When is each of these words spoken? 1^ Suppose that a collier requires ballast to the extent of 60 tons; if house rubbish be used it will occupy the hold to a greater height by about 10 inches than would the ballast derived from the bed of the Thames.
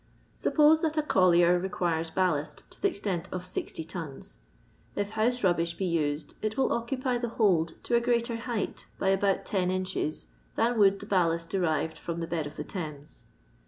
1^ 0.35 0.41
Suppose 0.41 0.81
that 0.81 0.97
a 0.97 1.03
collier 1.03 1.59
requires 1.59 2.09
ballast 2.09 2.63
to 2.71 2.81
the 2.81 2.87
extent 2.87 3.29
of 3.31 3.45
60 3.45 3.83
tons; 3.83 4.39
if 4.95 5.11
house 5.11 5.43
rubbish 5.43 5.75
be 5.75 5.85
used 5.85 6.33
it 6.41 6.57
will 6.57 6.71
occupy 6.73 7.19
the 7.19 7.29
hold 7.29 7.75
to 7.83 7.93
a 7.95 8.01
greater 8.01 8.35
height 8.37 8.87
by 8.97 9.09
about 9.09 9.45
10 9.45 9.69
inches 9.69 10.25
than 10.55 10.79
would 10.79 11.01
the 11.01 11.05
ballast 11.05 11.51
derived 11.51 11.99
from 11.99 12.19
the 12.19 12.25
bed 12.25 12.47
of 12.47 12.55
the 12.55 12.63
Thames. 12.63 13.25